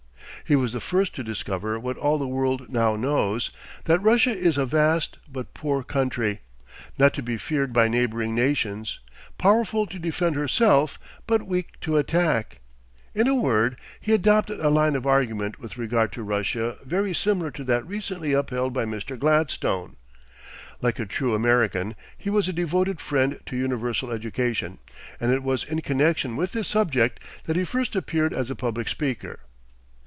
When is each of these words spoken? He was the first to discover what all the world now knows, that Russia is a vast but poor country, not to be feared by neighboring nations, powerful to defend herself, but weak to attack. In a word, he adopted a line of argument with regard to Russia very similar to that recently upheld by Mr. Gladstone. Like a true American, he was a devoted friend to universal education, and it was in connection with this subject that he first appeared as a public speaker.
He 0.43 0.55
was 0.57 0.73
the 0.73 0.81
first 0.81 1.15
to 1.15 1.23
discover 1.23 1.79
what 1.79 1.95
all 1.97 2.17
the 2.17 2.27
world 2.27 2.67
now 2.69 2.97
knows, 2.97 3.51
that 3.85 4.01
Russia 4.01 4.31
is 4.35 4.57
a 4.57 4.65
vast 4.65 5.15
but 5.31 5.53
poor 5.53 5.81
country, 5.81 6.41
not 6.97 7.13
to 7.13 7.23
be 7.23 7.37
feared 7.37 7.71
by 7.71 7.87
neighboring 7.87 8.35
nations, 8.35 8.99
powerful 9.37 9.85
to 9.87 9.97
defend 9.97 10.35
herself, 10.35 10.99
but 11.25 11.47
weak 11.47 11.79
to 11.81 11.95
attack. 11.95 12.59
In 13.15 13.29
a 13.29 13.35
word, 13.35 13.77
he 14.01 14.11
adopted 14.13 14.59
a 14.59 14.69
line 14.71 14.97
of 14.97 15.05
argument 15.05 15.57
with 15.57 15.77
regard 15.77 16.11
to 16.13 16.23
Russia 16.23 16.77
very 16.83 17.13
similar 17.13 17.51
to 17.51 17.63
that 17.63 17.87
recently 17.87 18.33
upheld 18.33 18.73
by 18.73 18.83
Mr. 18.83 19.17
Gladstone. 19.17 19.95
Like 20.81 20.99
a 20.99 21.05
true 21.05 21.33
American, 21.33 21.95
he 22.17 22.29
was 22.29 22.49
a 22.49 22.53
devoted 22.53 22.99
friend 22.99 23.39
to 23.45 23.55
universal 23.55 24.11
education, 24.11 24.79
and 25.17 25.31
it 25.31 25.43
was 25.43 25.63
in 25.63 25.79
connection 25.79 26.35
with 26.35 26.51
this 26.51 26.67
subject 26.67 27.21
that 27.45 27.55
he 27.55 27.63
first 27.63 27.95
appeared 27.95 28.33
as 28.33 28.49
a 28.49 28.55
public 28.55 28.89
speaker. 28.89 29.39